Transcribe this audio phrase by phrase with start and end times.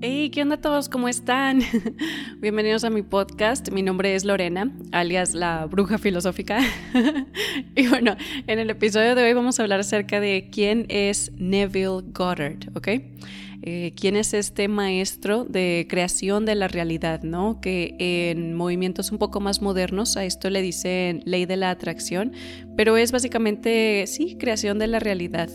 [0.00, 0.88] Hey, ¿qué onda todos?
[0.88, 1.60] ¿Cómo están?
[2.38, 3.72] Bienvenidos a mi podcast.
[3.72, 6.60] Mi nombre es Lorena, alias la bruja filosófica.
[7.74, 8.16] y bueno,
[8.46, 12.88] en el episodio de hoy vamos a hablar acerca de quién es Neville Goddard, ¿ok?
[13.62, 17.60] Eh, quién es este maestro de creación de la realidad, ¿no?
[17.60, 22.34] Que en movimientos un poco más modernos a esto le dicen ley de la atracción,
[22.76, 25.50] pero es básicamente, sí, creación de la realidad.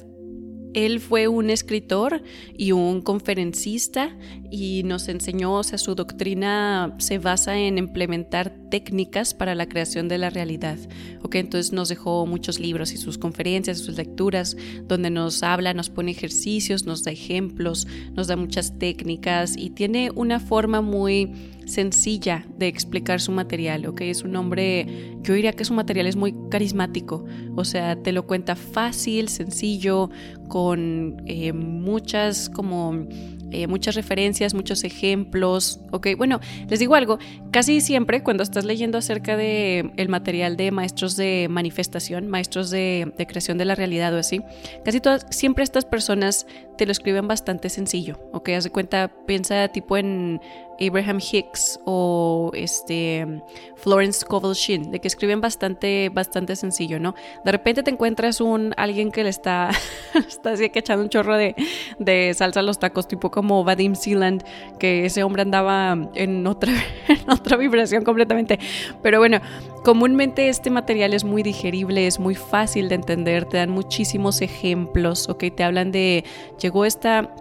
[0.73, 2.23] Él fue un escritor
[2.57, 4.15] y un conferencista
[4.51, 10.07] y nos enseñó, o sea, su doctrina se basa en implementar técnicas para la creación
[10.07, 10.77] de la realidad.
[11.21, 15.89] Ok, entonces nos dejó muchos libros y sus conferencias, sus lecturas, donde nos habla, nos
[15.89, 21.31] pone ejercicios, nos da ejemplos, nos da muchas técnicas y tiene una forma muy
[21.65, 24.01] sencilla de explicar su material, ¿ok?
[24.01, 28.27] Es un hombre, yo diría que su material es muy carismático, o sea, te lo
[28.27, 30.09] cuenta fácil, sencillo,
[30.47, 33.07] con eh, muchas como
[33.53, 35.79] eh, muchas referencias, muchos ejemplos.
[35.91, 37.19] Ok, bueno, les digo algo,
[37.51, 43.13] casi siempre cuando estás leyendo acerca de el material de maestros de manifestación, maestros de
[43.27, 44.41] creación de la realidad o así,
[44.83, 48.19] casi todas, siempre estas personas te lo escriben bastante sencillo.
[48.31, 50.41] Ok, haz de cuenta, piensa tipo en
[50.79, 53.41] Abraham Hicks o este
[53.75, 57.15] Florence Scovel Shin, de que escriben bastante, bastante sencillo, ¿no?
[57.45, 59.69] De repente te encuentras un alguien que le está,
[60.15, 61.55] está así que echando un chorro de,
[61.99, 64.43] de, salsa a los tacos, tipo como Vadim Sealand,
[64.79, 66.73] que ese hombre andaba en otra,
[67.07, 68.59] en otra vibración completamente.
[69.01, 69.39] Pero bueno,
[69.83, 75.29] comúnmente este material es muy digerible, es muy fácil de entender, te dan muchísimos ejemplos,
[75.29, 75.45] ¿ok?
[75.55, 76.23] Te hablan de,
[76.59, 77.35] llegó esta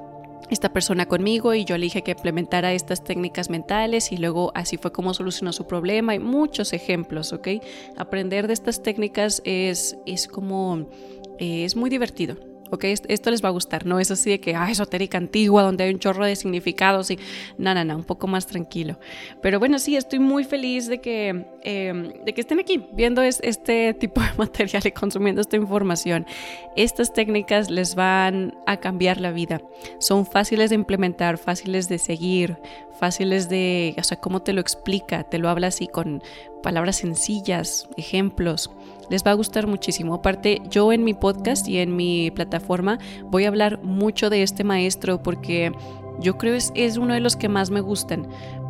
[0.51, 4.93] esta persona conmigo y yo le que implementara estas técnicas mentales y luego así fue
[4.93, 6.13] como solucionó su problema.
[6.13, 7.49] Hay muchos ejemplos, ¿ok?
[7.97, 10.91] Aprender de estas técnicas es, es como,
[11.39, 12.52] eh, es muy divertido.
[12.73, 12.85] ¿Ok?
[12.85, 15.93] Esto les va a gustar, no es así de que, ah, esotérica antigua, donde hay
[15.93, 17.19] un chorro de significados y,
[17.59, 18.99] no, no, no, un poco más tranquilo.
[19.43, 23.95] Pero bueno, sí, estoy muy feliz de que, em, de que estén aquí viendo este
[24.01, 26.27] tipo de material y consumiendo esta información.
[26.75, 29.61] Estas técnicas les van a cambiar la vida.
[29.99, 32.57] Son fáciles de implementar, fáciles de seguir,
[32.99, 36.23] fáciles de, o sea, cómo te lo explica, te lo habla así con
[36.63, 38.71] palabras sencillas, ejemplos.
[39.11, 40.15] Les va a gustar muchísimo.
[40.15, 44.65] Aparte, yo en mi podcast y en mi plataforma voy a hablar mucho de este
[44.65, 45.73] maestro porque
[46.21, 48.29] yo creo es, es uno de los que más me gustan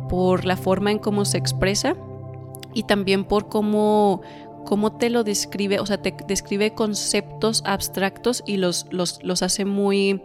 [0.09, 1.95] por la forma en cómo se expresa
[2.73, 4.21] y también por cómo,
[4.65, 9.65] cómo te lo describe, o sea, te describe conceptos abstractos y los, los, los hace
[9.65, 10.21] muy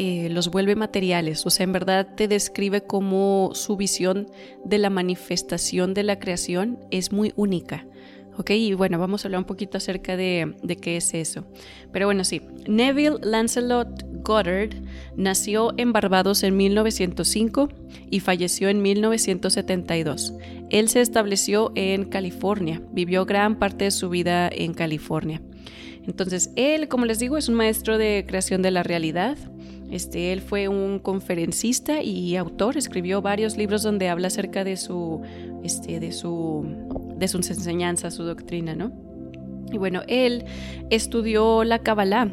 [0.00, 4.28] eh, los vuelve materiales, o sea, en verdad te describe cómo su visión
[4.64, 7.84] de la manifestación de la creación es muy única.
[8.38, 8.50] ¿Ok?
[8.50, 11.44] Y bueno, vamos a hablar un poquito acerca de, de, qué es eso.
[11.92, 14.74] Pero bueno, sí, Neville Lancelot Goddard
[15.16, 17.68] nació en Barbados en 1905
[18.10, 20.34] y falleció en 1972.
[20.70, 25.42] Él se estableció en California, vivió gran parte de su vida en California.
[26.06, 29.36] Entonces, él, como les digo, es un maestro de creación de la realidad,
[29.90, 35.22] este, él fue un conferencista y autor, escribió varios libros donde habla acerca de su,
[35.64, 36.66] este, de su,
[37.18, 38.92] de sus enseñanzas, su doctrina, ¿no?
[39.72, 40.44] Y bueno, él
[40.90, 42.28] estudió la Kabbalah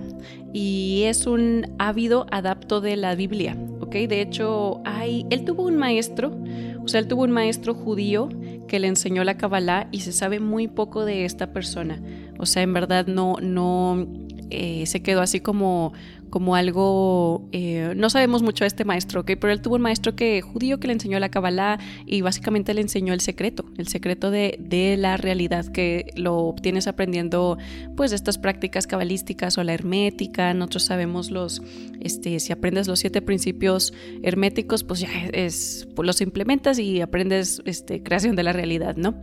[0.54, 3.94] y es un ávido adapto de la Biblia, ¿ok?
[4.08, 6.38] De hecho, hay, él tuvo un maestro,
[6.82, 8.30] o sea, él tuvo un maestro judío
[8.68, 12.02] que le enseñó la Kabbalah y se sabe muy poco de esta persona.
[12.40, 14.08] O sea, en verdad no, no,
[14.50, 15.94] eh, se quedó así como,
[16.30, 19.32] como algo, eh, no sabemos mucho de este maestro, ¿ok?
[19.40, 22.82] Pero él tuvo un maestro que, judío que le enseñó la Kabbalah y básicamente le
[22.82, 27.58] enseñó el secreto, el secreto de, de la realidad que lo obtienes aprendiendo
[27.96, 31.62] pues estas prácticas cabalísticas o la hermética, nosotros sabemos los,
[32.02, 37.62] este, si aprendes los siete principios herméticos, pues ya es, pues los implementas y aprendes
[37.66, 39.16] este, creación de la realidad, ¿no?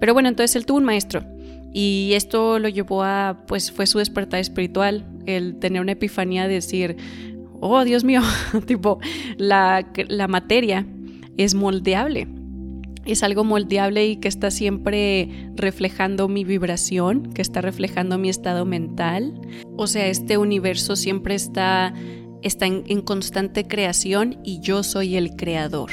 [0.00, 1.24] Pero bueno, entonces él tuvo un maestro
[1.76, 6.54] y esto lo llevó a, pues fue su despertar espiritual, el tener una epifanía de
[6.54, 6.96] decir,
[7.60, 8.22] oh Dios mío,
[8.66, 9.00] tipo,
[9.36, 9.84] la,
[10.28, 10.86] materia
[11.36, 12.28] es moldeable.
[13.04, 18.64] Es algo moldeable y que está siempre reflejando mi vibración, que está reflejando mi estado
[18.64, 19.34] mental.
[19.76, 21.92] O sea, este universo siempre está,
[22.42, 25.90] está en, constante creación y yo soy el creador.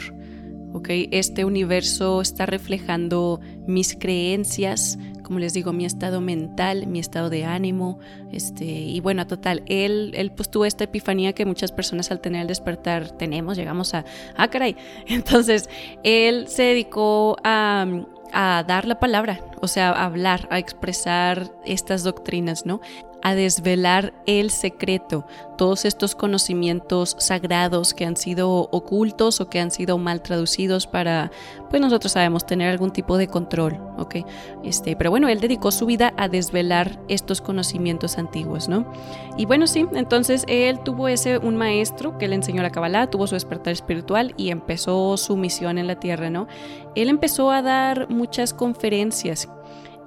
[0.73, 1.09] ¿okay?
[1.11, 4.97] Este universo está reflejando mis creencias,
[5.31, 7.99] como les digo, mi estado mental, mi estado de ánimo,
[8.33, 12.41] este, y bueno, total, él, él pues tuvo esta epifanía que muchas personas al tener
[12.41, 14.03] el despertar tenemos, llegamos a,
[14.35, 14.75] ah, caray,
[15.07, 15.69] entonces
[16.03, 17.85] él se dedicó a,
[18.33, 22.81] a dar la palabra, o sea, a hablar, a expresar estas doctrinas, ¿no?
[23.21, 25.25] A desvelar el secreto,
[25.57, 31.31] todos estos conocimientos sagrados que han sido ocultos o que han sido mal traducidos para,
[31.69, 34.17] pues nosotros sabemos, tener algún tipo de control, ¿ok?
[34.63, 38.91] Este, pero bueno, él dedicó su vida a desvelar estos conocimientos antiguos, ¿no?
[39.37, 43.27] Y bueno, sí, entonces él tuvo ese, un maestro que le enseñó la Kabbalah, tuvo
[43.27, 46.47] su despertar espiritual y empezó su misión en la tierra, ¿no?
[46.95, 49.47] Él empezó a dar muchas conferencias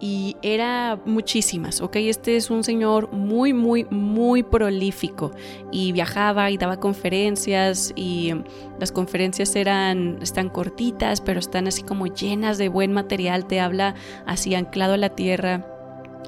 [0.04, 1.96] y era muchísimas, ¿ok?
[1.96, 5.30] Este es un señor muy, muy, muy prolífico
[5.72, 8.34] y viajaba y daba conferencias y
[8.78, 13.94] las conferencias eran, están cortitas, pero están así como llenas de buen material, te habla
[14.26, 15.66] así anclado a la tierra.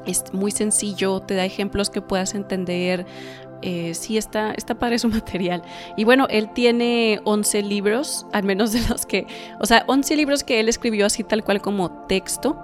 [0.06, 3.04] Es muy sencillo, te da ejemplos que puedas entender,
[3.60, 5.60] eh, sí está, está padre su material.
[5.98, 9.26] Y bueno, él tiene 11 libros, al menos de los que,
[9.60, 12.56] o sea, 11 libros que él escribió así tal cual como texto,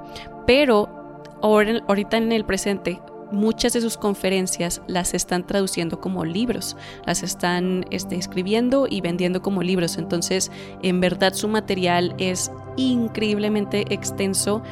[0.47, 1.02] pero
[1.43, 3.01] ahorita en el presente
[3.33, 9.43] muchas de sus conferencias las están traduciendo como libros, las están este, escribiendo y vendiendo
[9.43, 9.97] como libros.
[9.97, 10.53] Entonces,
[10.83, 14.63] en verdad su material es increíblemente extenso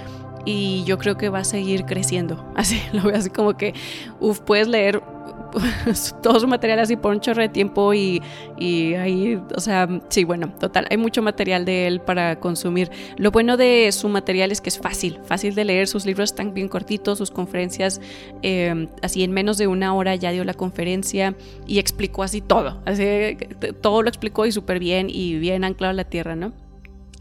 [0.44, 2.44] y yo creo que va a seguir creciendo.
[2.54, 3.74] Así lo veo así como que,
[4.20, 5.02] uff, puedes leer
[6.22, 8.22] todo su material así por un chorro de tiempo y,
[8.58, 12.90] y, ahí, o sea, sí, bueno, total, hay mucho material de él para consumir.
[13.16, 16.54] Lo bueno de su material es que es fácil, fácil de leer, sus libros están
[16.54, 18.00] bien cortitos, sus conferencias,
[18.42, 21.34] eh, así en menos de una hora ya dio la conferencia
[21.66, 23.36] y explicó así todo, así
[23.80, 26.52] todo lo explicó y súper bien y bien anclado a la tierra, ¿no?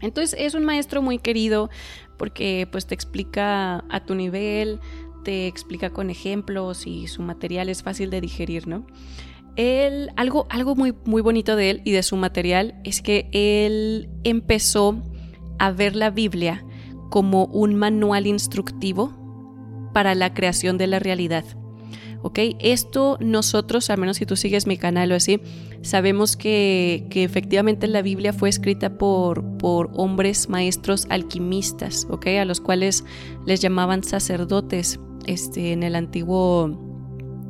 [0.00, 1.70] Entonces es un maestro muy querido
[2.16, 4.78] porque pues te explica a tu nivel,
[5.22, 8.86] te explica con ejemplos y su material es fácil de digerir, ¿no?
[9.56, 14.08] Él, algo, algo muy, muy bonito de él y de su material es que él
[14.24, 15.02] empezó
[15.58, 16.64] a ver la Biblia
[17.10, 19.12] como un manual instructivo
[19.92, 21.44] para la creación de la realidad.
[22.22, 22.38] ¿Ok?
[22.60, 25.40] Esto nosotros, al menos si tú sigues mi canal o así,
[25.80, 32.26] sabemos que, que efectivamente la Biblia fue escrita por, por hombres maestros alquimistas, ¿ok?
[32.40, 33.04] A los cuales
[33.46, 36.78] les llamaban sacerdotes este, en el antiguo,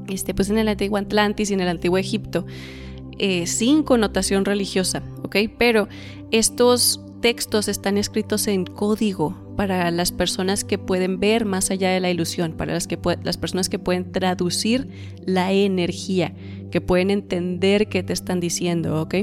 [0.09, 2.47] este, pues en el antiguo Atlantis y en el antiguo Egipto,
[3.19, 5.37] eh, sin connotación religiosa, ¿ok?
[5.59, 5.89] Pero
[6.31, 12.01] estos textos están escritos en código para las personas que pueden ver más allá de
[12.01, 14.89] la ilusión, para las, que las personas que pueden traducir
[15.27, 16.33] la energía,
[16.71, 19.17] que pueden entender qué te están diciendo, ¿ok?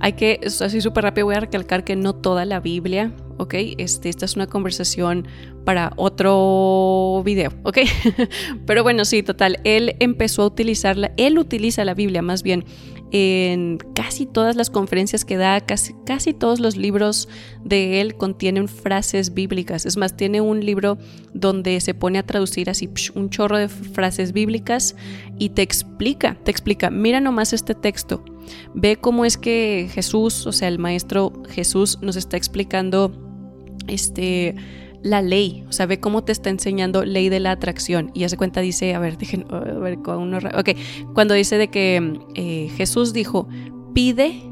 [0.00, 3.54] Hay que, así súper rápido voy a recalcar que no toda la Biblia ¿ok?
[3.78, 5.26] Este, esta es una conversación
[5.64, 7.78] para otro video, ¿ok?
[8.66, 12.64] Pero bueno, sí, total, él empezó a utilizarla, él utiliza la Biblia más bien
[13.12, 17.28] en casi todas las conferencias que da, casi, casi todos los libros
[17.64, 19.84] de él contienen frases bíblicas.
[19.84, 20.96] Es más, tiene un libro
[21.34, 24.94] donde se pone a traducir así un chorro de frases bíblicas
[25.38, 28.22] y te explica, te explica, mira nomás este texto,
[28.74, 33.29] ve cómo es que Jesús, o sea, el maestro Jesús nos está explicando
[33.88, 34.54] este,
[35.02, 38.10] la ley, o sea, ve cómo te está enseñando ley de la atracción.
[38.14, 40.70] Y hace cuenta, dice, a ver, dejen, a ver, ok,
[41.14, 43.48] cuando dice de que eh, Jesús dijo,
[43.94, 44.42] pide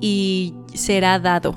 [0.00, 1.56] y será dado.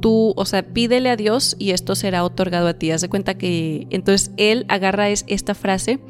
[0.00, 2.90] Tú, o sea, pídele a Dios y esto será otorgado a ti.
[2.90, 6.00] Hace cuenta que entonces él agarra es, esta frase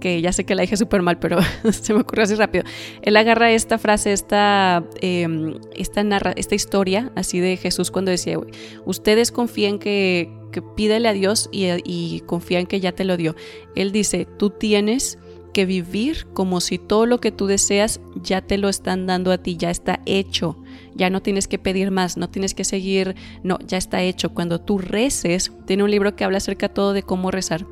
[0.00, 1.38] que ya sé que la dije súper mal, pero
[1.70, 2.64] se me ocurrió así rápido.
[3.02, 8.38] Él agarra esta frase, esta, em, esta, narra, esta historia así de Jesús cuando decía,
[8.84, 13.36] ustedes confían que, que pídele a Dios y, y confían que ya te lo dio.
[13.76, 15.18] Él dice, tú tienes
[15.52, 19.38] que vivir como si todo lo que tú deseas ya te lo están dando a
[19.38, 20.56] ti, ya está hecho.
[20.94, 24.32] Ya no tienes que pedir más, no tienes que seguir, no, ya está hecho.
[24.34, 27.66] Cuando tú reces, tiene un libro que habla acerca todo de cómo rezar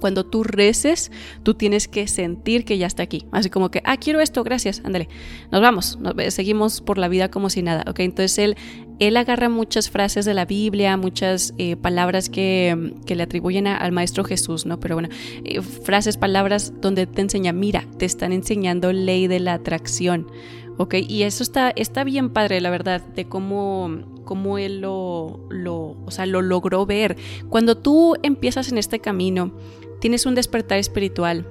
[0.00, 1.10] cuando tú reces,
[1.42, 3.26] tú tienes que sentir que ya está aquí.
[3.32, 5.08] Así como que, ah, quiero esto, gracias, ándale,
[5.50, 5.98] nos vamos,
[6.28, 8.00] seguimos por la vida como si nada, ¿ok?
[8.00, 8.56] Entonces él,
[8.98, 14.24] él agarra muchas frases de la Biblia, muchas eh, palabras que, le atribuyen al Maestro
[14.24, 14.80] Jesús, ¿no?
[14.80, 15.08] Pero bueno,
[15.44, 20.26] eh, frases, palabras donde te enseña, mira, te están enseñando ley de la atracción.
[20.76, 20.94] ¿ok?
[21.08, 26.10] Y eso está, está bien padre, la verdad, de cómo, cómo él lo, lo, o
[26.10, 27.16] sea, lo logró ver.
[27.48, 29.52] Cuando tú empiezas en este camino,
[30.04, 31.46] tienes un despertar espiritual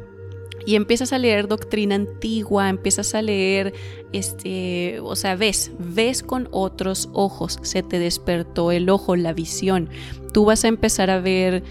[0.63, 3.73] y empiezas a leer doctrina antigua, empiezas a leer,
[4.11, 9.89] este, o sea, ves, ves con otros ojos, se te despertó el ojo, la visión.
[10.33, 11.63] Tú vas a empezar a ver,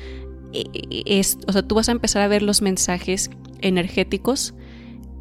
[0.52, 4.52] eh, eh, o sea, tú vas a empezar a ver los mensajes energéticos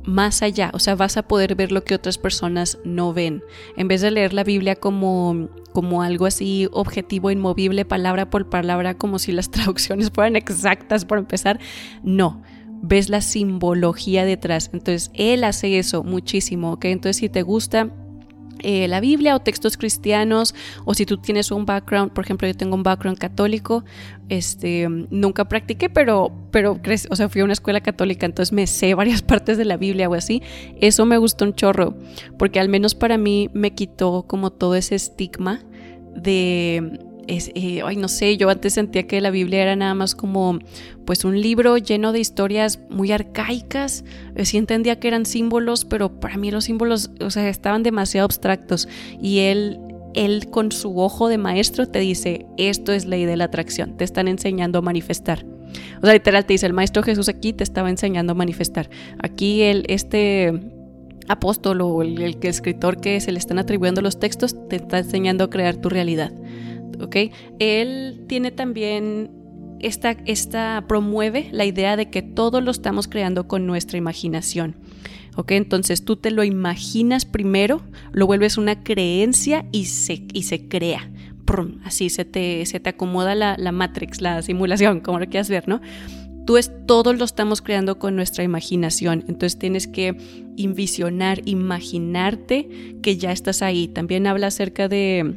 [0.03, 3.43] más allá, o sea, vas a poder ver lo que otras personas no ven.
[3.77, 8.97] En vez de leer la Biblia como, como algo así objetivo, inmovible, palabra por palabra,
[8.97, 11.59] como si las traducciones fueran exactas por empezar,
[12.03, 12.41] no.
[12.81, 14.69] ves la simbología detrás.
[14.73, 16.85] Entonces, él hace eso muchísimo, ¿ok?
[16.85, 17.91] Entonces, si te gusta
[18.63, 22.55] eh, la Biblia o textos cristianos o si tú tienes un background, por ejemplo yo
[22.55, 23.83] tengo un background católico,
[24.29, 28.93] este, nunca practiqué, pero, pero, o sea, fui a una escuela católica, entonces me sé
[28.93, 30.41] varias partes de la Biblia o así,
[30.79, 31.95] eso me gustó un chorro,
[32.37, 35.61] porque al menos para mí me quitó como todo ese estigma
[36.15, 40.15] de es, eh, ay, no sé, yo antes sentía que la Biblia era nada más
[40.15, 40.59] como
[41.05, 44.03] pues un libro lleno de historias muy arcaicas,
[44.35, 48.25] eh, sí entendía que eran símbolos, pero para mí los símbolos, o sea, estaban demasiado
[48.25, 48.87] abstractos
[49.21, 49.79] y él
[50.13, 54.03] él con su ojo de maestro te dice, esto es ley de la atracción, te
[54.03, 55.45] están enseñando a manifestar.
[56.01, 58.89] O sea, literal te dice, el maestro Jesús aquí te estaba enseñando a manifestar.
[59.19, 60.53] Aquí el, este
[61.27, 65.45] apóstol o el, el escritor que se le están atribuyendo los textos te está enseñando
[65.45, 66.31] a crear tu realidad.
[67.01, 67.15] ¿Ok?
[67.59, 69.31] Él tiene también
[69.79, 74.75] esta, esta promueve la idea de que todo lo estamos creando con nuestra imaginación.
[75.37, 75.51] ¿Ok?
[75.51, 77.81] Entonces tú te lo imaginas primero,
[78.11, 81.09] lo vuelves una creencia y se, y se crea.
[81.83, 85.67] Así se te, se te acomoda la, la matrix, la simulación, como lo quieras ver,
[85.67, 85.81] ¿no?
[86.45, 89.25] Tú es, todo lo estamos creando con nuestra imaginación.
[89.27, 90.15] Entonces tienes que
[90.57, 93.87] envisionar, imaginarte que ya estás ahí.
[93.89, 95.35] También habla acerca de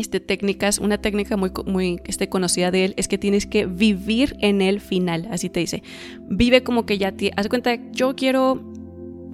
[0.00, 4.36] este, técnicas, una técnica muy, muy este, conocida de él es que tienes que vivir
[4.40, 5.82] en el final, así te dice.
[6.28, 7.30] Vive como que ya te...
[7.36, 8.60] Haz cuenta, yo quiero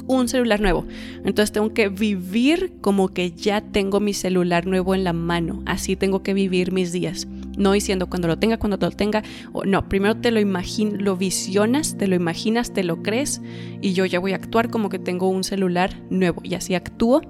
[0.07, 0.87] un celular nuevo.
[1.25, 5.63] Entonces tengo que vivir como que ya tengo mi celular nuevo en la mano.
[5.67, 7.27] Así tengo que vivir mis días.
[7.57, 9.23] No diciendo cuando lo tenga, cuando lo tenga.
[9.53, 13.41] O, no, primero te lo imaginas, lo visionas, te lo imaginas, te lo crees.
[13.81, 16.41] Y yo ya voy a actuar como que tengo un celular nuevo.
[16.45, 17.23] Y así actúo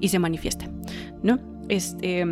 [0.00, 0.70] y se manifiesta.
[1.22, 1.38] ¿No?
[1.68, 2.24] Este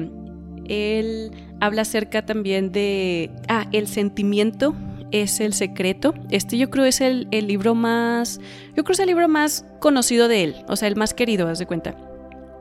[0.69, 4.75] él habla acerca también de, ah, el sentimiento
[5.11, 6.15] es el secreto.
[6.31, 8.41] Este yo creo es el, libro más,
[8.77, 11.59] yo creo es el libro más conocido de él, o sea, el más querido, haz
[11.59, 11.95] de cuenta.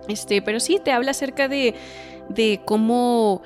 [0.08, 1.76] Este, pero sí, te habla acerca de,
[2.30, 3.42] de cómo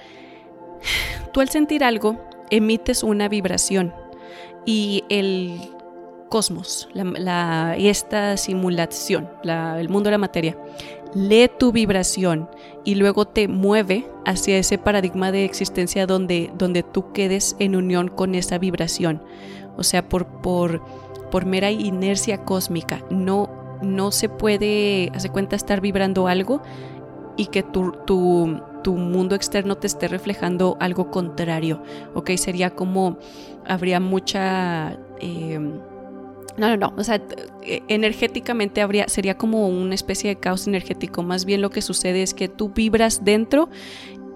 [1.34, 2.20] tú al sentir algo
[2.50, 3.94] emites una vibración
[4.66, 5.60] y el
[6.30, 10.58] cosmos, la, esta simulación, el mundo de la materia,
[11.15, 12.50] lee tu vibración
[12.84, 18.10] y luego te mueve hacia ese paradigma de existencia donde, donde tú quedes en unión
[18.10, 19.24] con esa vibración.
[19.77, 20.84] O sea, por, por,
[21.31, 23.50] por mera inercia cósmica, no,
[23.81, 26.62] no se puede, hace cuenta, estar vibrando algo
[27.38, 31.81] y que tu, tu, tu, mundo externo te esté reflejando algo contrario.
[32.13, 33.17] Ok, sería como,
[33.65, 34.98] habría mucha...
[35.19, 35.60] Eh,
[36.58, 36.94] no, no, no.
[36.98, 37.22] O sea,
[37.64, 41.24] e, energéticamente habría, sería como una especie de caos energético.
[41.24, 43.70] Más bien lo que sucede es que tú vibras dentro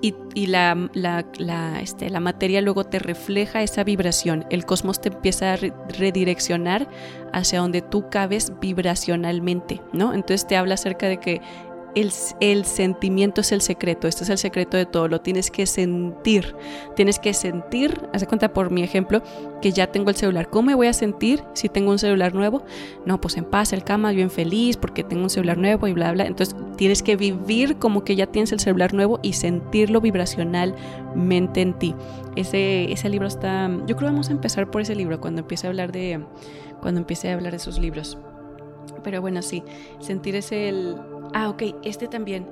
[0.02, 4.46] y, la, la, este, la, materia luego te refleja esa vibración.
[4.50, 6.88] El cosmos te empieza a redireccionar
[7.34, 10.14] hacia donde tú cabes vibracionalmente, ¿no?
[10.14, 11.42] Entonces te habla acerca de que
[11.96, 16.56] el, sentimiento es el secreto, este es el secreto de todo, lo tienes que sentir,
[16.96, 19.22] tienes que sentir, hace cuenta por mi ejemplo,
[19.62, 22.64] que ya tengo el celular, ¿cómo me voy a sentir si tengo un celular nuevo?
[23.06, 26.12] No, pues en paz, el cama, bien feliz porque tengo un celular nuevo y bla,
[26.12, 31.62] bla, entonces tienes que vivir como que ya tienes el celular nuevo y sentirlo vibracionalmente
[31.62, 31.96] en ti.
[32.36, 35.68] Ese, ese libro está, yo creo que vamos a empezar por ese libro cuando empiece
[35.68, 36.24] a hablar de,
[36.82, 38.18] cuando empiece a hablar de esos libros.
[39.04, 39.64] Pero bueno, sí,
[40.00, 40.96] sentir ese el,
[41.34, 42.48] Ah, ok, este también.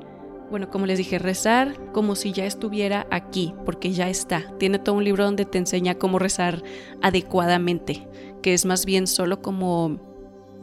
[0.49, 4.57] Bueno, como les dije, rezar como si ya estuviera aquí, porque ya está.
[4.57, 6.63] Tiene todo un libro donde te enseña cómo rezar
[7.01, 8.07] adecuadamente,
[8.41, 9.99] que es más bien solo como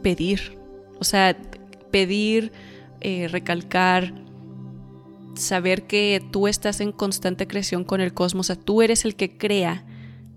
[0.01, 0.57] pedir.
[0.99, 1.37] O sea,
[1.91, 2.51] pedir,
[3.01, 4.13] eh, recalcar,
[5.35, 9.15] saber que tú estás en constante creación con el cosmos, o sea, tú eres el
[9.15, 9.85] que crea,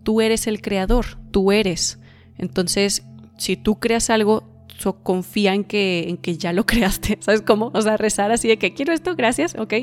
[0.03, 1.99] tú eres el creador, tú eres.
[2.37, 3.05] Entonces,
[3.37, 4.48] si tú creas algo,
[5.03, 7.71] confía en que, en que ya lo creaste, ¿sabes cómo?
[7.75, 9.75] O sea, rezar así de que quiero esto, gracias, ok,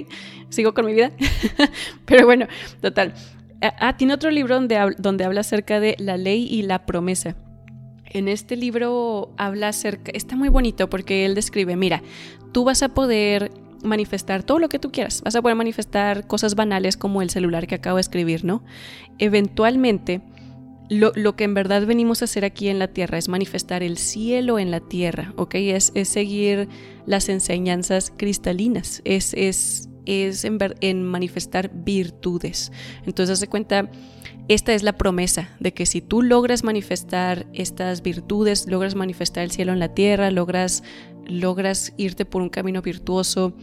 [0.49, 1.11] sigo con mi vida.
[2.05, 2.47] Pero bueno,
[2.81, 3.13] total.
[3.61, 7.35] Ah, ah, tiene otro libro donde, donde habla acerca de la ley y la promesa.
[8.05, 12.01] En este libro habla acerca, está muy bonito porque él describe, mira,
[12.53, 13.51] tú vas a poder
[13.83, 15.21] manifestar todo lo que tú quieras.
[15.21, 18.63] Vas a poder manifestar cosas banales como el celular que acabo de escribir, ¿no?
[19.19, 20.21] Eventualmente
[20.89, 24.59] lo, que en verdad venimos a hacer aquí en la tierra es manifestar el cielo
[24.59, 25.55] en la tierra, ¿ok?
[25.55, 26.67] Es, es seguir
[27.05, 32.71] las enseñanzas cristalinas, es, es, es en, en, manifestar virtudes.
[33.05, 33.89] Entonces, hace cuenta,
[34.47, 39.51] esta es la promesa de que si tú logras manifestar estas virtudes, logras manifestar el
[39.51, 40.83] cielo en la tierra, logras,
[41.25, 43.55] logras irte por un camino virtuoso,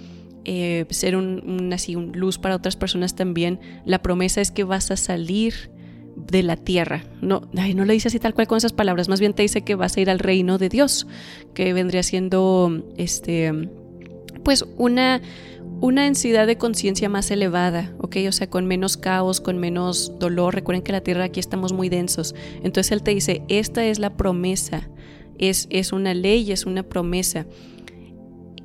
[0.44, 4.90] eh, ser un, así, un luz para otras personas también, la promesa es que vas
[4.90, 5.70] a salir
[6.26, 7.04] de la tierra.
[7.20, 9.74] No, no le dice así tal cual con esas palabras, más bien te dice que
[9.74, 11.06] vas a ir al reino de Dios,
[11.54, 13.52] que vendría siendo este
[14.44, 15.20] pues una
[15.82, 18.18] una densidad de conciencia más elevada, ¿ok?
[18.28, 20.54] O sea, con menos caos, con menos dolor.
[20.54, 22.36] Recuerden que la Tierra aquí estamos muy densos.
[22.62, 24.88] Entonces Él te dice, esta es la promesa,
[25.38, 27.46] es, es una ley, es una promesa.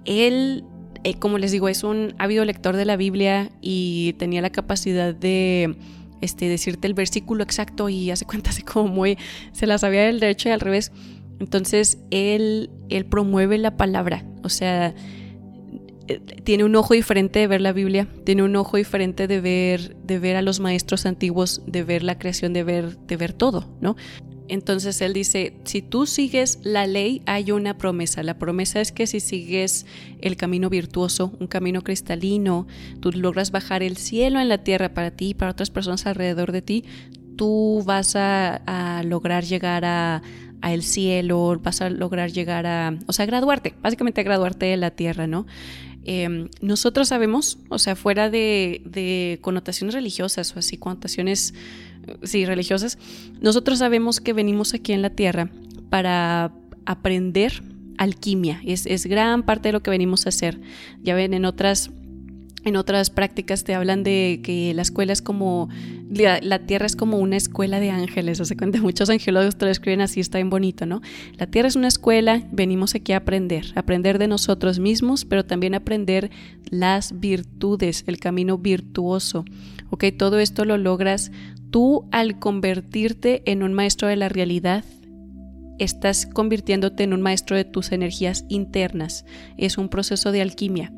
[0.05, 0.63] Él,
[1.03, 5.15] eh, como les digo, es un ávido lector de la Biblia y tenía la capacidad
[5.15, 5.75] de
[6.21, 9.17] este, decirte el versículo exacto y hace cuenta así como muy,
[9.51, 10.91] se la sabía del derecho y al revés.
[11.39, 14.95] Entonces Él, él promueve la palabra, o sea,
[16.43, 20.19] tiene un ojo diferente de ver la Biblia, tiene un ojo diferente de ver, de
[20.19, 23.95] ver a los maestros antiguos, de ver la creación, de ver, de ver todo, ¿no?
[24.49, 28.23] Entonces él dice, si tú sigues la ley, hay una promesa.
[28.23, 29.85] La promesa es que si sigues
[30.21, 32.67] el camino virtuoso, un camino cristalino,
[32.99, 36.51] tú logras bajar el cielo en la tierra para ti y para otras personas alrededor
[36.51, 36.85] de ti,
[37.35, 40.21] tú vas a, lograr llegar a,
[40.63, 45.27] el cielo, vas a lograr llegar a, o sea, graduarte, básicamente graduarte de la tierra,
[45.27, 45.45] ¿no?
[46.09, 51.53] Em, nosotros sabemos, o sea, fuera de, connotaciones religiosas o así, connotaciones,
[52.23, 52.97] sí, religiosas,
[53.41, 55.49] nosotros sabemos que venimos aquí en la Tierra
[55.89, 56.53] para
[56.85, 57.63] aprender
[57.97, 58.61] alquimia.
[58.65, 60.59] Es, es gran parte de lo que venimos a hacer.
[61.01, 61.91] Ya ven, en otras
[62.67, 65.69] en otras prácticas te hablan de que la escuela es como,
[66.09, 70.01] la, tierra es como una escuela de ángeles, sea, cuenta muchos angelólogos te lo escriben
[70.01, 71.01] así, está bien bonito, ¿no?
[71.37, 75.75] La tierra es una escuela, venimos aquí a aprender, aprender de nosotros mismos, pero también
[75.75, 76.29] aprender
[76.69, 79.45] las virtudes, el camino virtuoso,
[79.89, 80.05] ¿ok?
[80.17, 81.31] Todo esto lo logras
[81.77, 84.83] tú al convertirte en un maestro de la realidad,
[85.77, 89.25] estás convirtiéndote en un maestro de tus energías internas,
[89.57, 90.91] es un proceso de alquimia.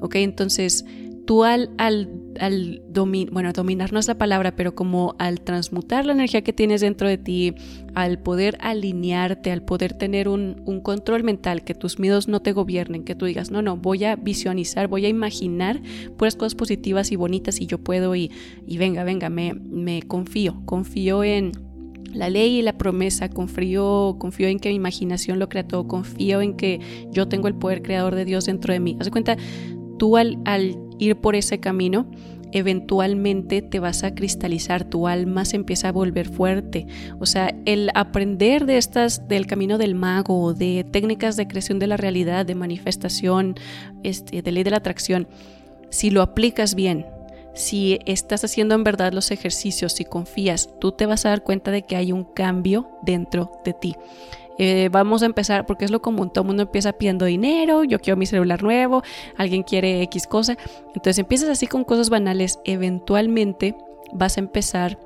[0.00, 0.14] ¿ok?
[0.14, 0.86] Entonces,
[1.26, 2.82] tú al, al, al
[3.30, 7.08] bueno, dominar no es la palabra, pero como al transmutar la energía que tienes dentro
[7.08, 7.54] de ti,
[7.94, 12.52] al poder alinearte, al poder tener un, un, control mental, que tus miedos no te
[12.52, 15.80] gobiernen, que tú digas, no, no, voy a visualizar, voy a imaginar
[16.16, 18.30] puras cosas positivas y bonitas y yo puedo y,
[18.66, 21.52] y venga, venga, me, me confío, confío en
[22.12, 26.40] la ley y la promesa, confío, confío en que mi imaginación lo crea todo, confío
[26.40, 28.96] en que yo tengo el poder creador de Dios dentro de mí.
[29.00, 29.36] Haz de cuenta,
[29.98, 30.38] tú al,
[31.04, 32.06] ir por ese camino,
[32.54, 36.86] eventualmente te vas a cristalizar, tu alma se empieza a volver fuerte.
[37.18, 41.88] O sea, el aprender de estas, del camino del mago, de técnicas de creación de
[41.88, 43.56] la realidad, de manifestación,
[44.04, 45.26] este, de ley de la atracción,
[45.90, 47.06] si lo aplicas bien,
[47.54, 51.70] si estás haciendo en verdad los ejercicios, si confías, tú te vas a dar cuenta
[51.70, 53.96] de que hay un cambio dentro de ti.
[54.58, 57.98] Eh, vamos a empezar, porque es lo común, todo el mundo empieza pidiendo dinero, yo
[57.98, 59.02] quiero mi celular nuevo,
[59.36, 60.56] alguien quiere X cosa.
[60.88, 63.76] Entonces empiezas así con cosas banales, eventualmente
[64.12, 64.98] vas a empezar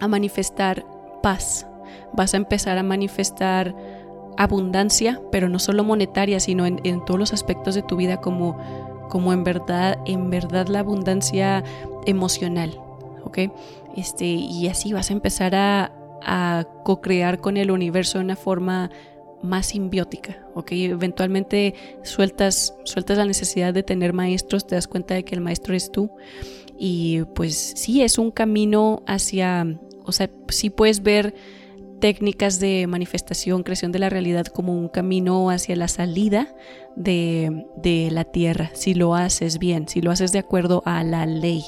[0.00, 0.84] a manifestar
[1.22, 1.66] paz,
[2.12, 3.74] vas a empezar a manifestar
[4.36, 8.58] abundancia, pero no solo monetaria, sino en, todos los aspectos de tu vida como,
[9.08, 11.64] como en verdad, en verdad la abundancia
[12.06, 12.78] emocional,
[13.24, 13.38] ¿ok?
[13.96, 15.92] Este, y así vas a empezar a,
[16.24, 18.90] a co-crear con el universo de una forma
[19.42, 20.72] más simbiótica, ¿ok?
[20.72, 25.74] Eventualmente sueltas, sueltas la necesidad de tener maestros, te das cuenta de que el maestro
[25.74, 26.10] es tú.
[26.78, 31.34] Y pues sí, es un camino hacia, o sea, sí puedes ver
[32.00, 36.52] técnicas de manifestación, creación de la realidad como un camino hacia la salida
[36.96, 41.26] de, de la tierra, si lo haces bien, si lo haces de acuerdo a la
[41.26, 41.64] ley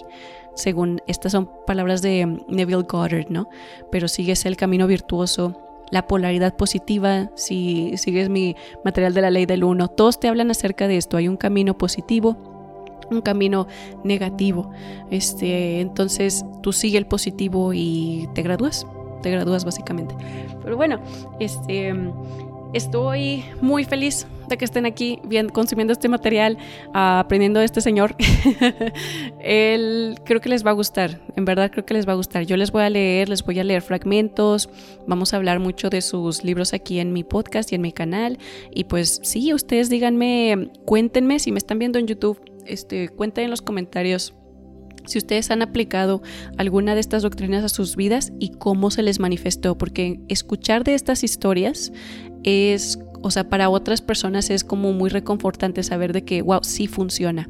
[0.55, 3.49] según estas son palabras de Neville Goddard, ¿no?
[3.91, 9.47] Pero sigues el camino virtuoso, la polaridad positiva, si sigues mi material de la ley
[9.47, 12.37] del uno, todos te hablan acerca de esto, hay un camino positivo,
[13.11, 13.67] un camino
[14.03, 14.71] negativo.
[15.11, 18.87] Este, entonces tú sigue el positivo y te gradúas,
[19.23, 20.15] te gradúas básicamente.
[20.63, 21.01] Pero bueno,
[21.39, 21.95] este
[22.75, 26.59] estoy muy feliz de que estén aquí bien, consumiendo este material,
[26.93, 28.15] aprendiendo de este señor.
[29.41, 32.45] Él creo que les va a gustar, en verdad creo que les va a gustar.
[32.45, 34.69] Yo les voy a leer, les voy a leer fragmentos,
[35.07, 38.39] vamos a hablar mucho de sus libros aquí en mi podcast y en mi canal.
[38.75, 43.51] Y pues sí, ustedes díganme, cuéntenme si me están viendo en YouTube, este, cuenten en
[43.51, 44.35] los comentarios
[45.07, 46.23] si ustedes han aplicado
[46.57, 50.95] alguna de estas doctrinas a sus vidas y cómo se les manifestó, porque escuchar de
[50.95, 51.93] estas historias
[52.45, 56.87] es o sea, para otras personas es como muy reconfortante saber de que, wow, sí
[56.87, 57.49] funciona.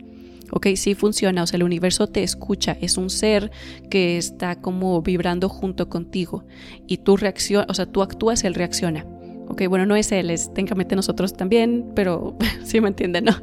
[0.53, 3.51] Ok, sí funciona, o sea, el universo te escucha, es un ser
[3.91, 6.45] que está como vibrando junto contigo
[6.87, 9.05] y tú reaccionas, o sea, tú actúas, él reacciona.
[9.49, 13.33] Ok, bueno, no es él, es técnicamente nosotros también, pero sí me entienden, ¿no?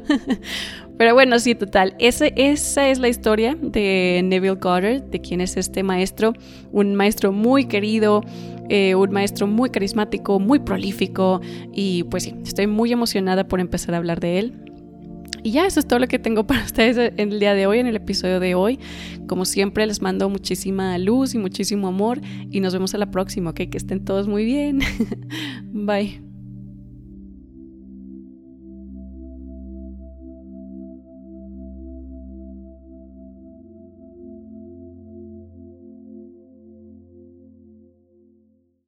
[0.98, 1.96] Pero bueno, sí, total.
[1.98, 6.32] Ese, esa es la historia de Neville Goddard, de quién es este maestro.
[6.70, 8.22] Un maestro muy querido,
[8.74, 11.42] eh, un maestro muy carismático, muy prolífico.
[11.74, 14.54] Y pues sí, estoy muy emocionada por empezar a hablar de él.
[15.42, 17.80] Y ya, eso es todo lo que tengo para ustedes en el día de hoy,
[17.80, 18.78] en el episodio de hoy.
[19.28, 23.50] Como siempre, les mando muchísima luz y muchísimo amor y nos vemos a la próxima,
[23.50, 23.56] ¿ok?
[23.56, 24.78] Que estén todos muy bien.
[25.66, 26.31] Bye.